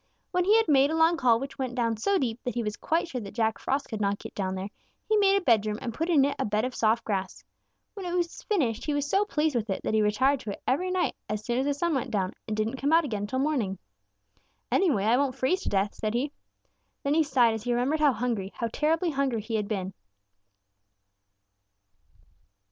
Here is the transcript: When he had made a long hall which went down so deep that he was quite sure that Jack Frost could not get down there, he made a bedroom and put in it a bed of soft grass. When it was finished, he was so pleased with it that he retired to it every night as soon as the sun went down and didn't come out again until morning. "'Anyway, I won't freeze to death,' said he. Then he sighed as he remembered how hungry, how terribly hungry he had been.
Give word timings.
When 0.31 0.45
he 0.45 0.57
had 0.57 0.67
made 0.67 0.89
a 0.89 0.95
long 0.95 1.15
hall 1.19 1.39
which 1.39 1.59
went 1.59 1.75
down 1.75 1.95
so 1.95 2.17
deep 2.17 2.39
that 2.43 2.55
he 2.55 2.63
was 2.63 2.75
quite 2.75 3.07
sure 3.07 3.21
that 3.21 3.35
Jack 3.35 3.59
Frost 3.59 3.87
could 3.87 4.01
not 4.01 4.17
get 4.17 4.33
down 4.33 4.55
there, 4.55 4.69
he 5.07 5.15
made 5.15 5.35
a 5.37 5.41
bedroom 5.45 5.77
and 5.79 5.93
put 5.93 6.09
in 6.09 6.25
it 6.25 6.35
a 6.39 6.45
bed 6.45 6.65
of 6.65 6.73
soft 6.73 7.03
grass. 7.03 7.43
When 7.93 8.07
it 8.07 8.15
was 8.15 8.41
finished, 8.41 8.83
he 8.85 8.95
was 8.95 9.07
so 9.07 9.25
pleased 9.25 9.55
with 9.55 9.69
it 9.69 9.83
that 9.83 9.93
he 9.93 10.01
retired 10.01 10.39
to 10.39 10.53
it 10.53 10.63
every 10.65 10.89
night 10.89 11.13
as 11.29 11.45
soon 11.45 11.59
as 11.59 11.67
the 11.67 11.75
sun 11.75 11.93
went 11.93 12.09
down 12.09 12.33
and 12.47 12.57
didn't 12.57 12.77
come 12.77 12.91
out 12.91 13.05
again 13.05 13.21
until 13.25 13.37
morning. 13.37 13.77
"'Anyway, 14.71 15.05
I 15.05 15.17
won't 15.17 15.35
freeze 15.35 15.61
to 15.61 15.69
death,' 15.69 15.93
said 15.93 16.15
he. 16.15 16.31
Then 17.03 17.13
he 17.13 17.21
sighed 17.21 17.53
as 17.53 17.61
he 17.65 17.71
remembered 17.73 17.99
how 17.99 18.13
hungry, 18.13 18.51
how 18.55 18.69
terribly 18.73 19.11
hungry 19.11 19.41
he 19.41 19.53
had 19.53 19.67
been. 19.67 19.93